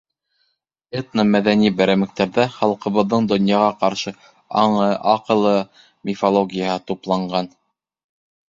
Этно-мәҙәни 0.99 1.69
берәмектәрҙә 1.81 2.45
халҡыбыҙҙың 2.55 3.29
донъяға 3.33 3.69
ҡарашы, 3.83 4.15
аңы, 4.63 4.89
аҡылы, 5.15 5.55
мифологияһы 6.11 6.83
тупланған. 6.91 7.55